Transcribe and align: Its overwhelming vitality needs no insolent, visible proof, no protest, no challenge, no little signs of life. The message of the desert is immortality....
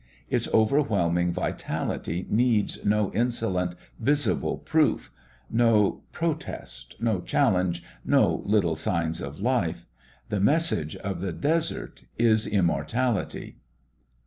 Its 0.31 0.47
overwhelming 0.51 1.31
vitality 1.31 2.25
needs 2.27 2.83
no 2.83 3.11
insolent, 3.13 3.75
visible 3.99 4.57
proof, 4.57 5.11
no 5.47 6.01
protest, 6.11 6.95
no 6.99 7.19
challenge, 7.21 7.83
no 8.03 8.41
little 8.45 8.75
signs 8.75 9.21
of 9.21 9.41
life. 9.41 9.85
The 10.29 10.39
message 10.39 10.95
of 10.95 11.21
the 11.21 11.31
desert 11.31 12.05
is 12.17 12.47
immortality.... 12.47 13.57